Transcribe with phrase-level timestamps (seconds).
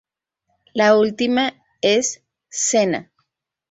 [0.73, 3.11] La última es cena.